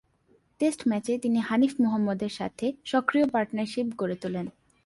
Test 0.59 0.81
ম্যাচে, 0.87 1.13
তিনি 1.17 1.39
হানিফ 1.39 1.73
মোহাম্মদের 1.79 2.29
সাথে 2.29 2.65
সক্রিয় 2.85 3.25
পার্টনারশিপ 3.29 3.87
গড়ে 3.97 4.15
তোলেন। 4.15 4.47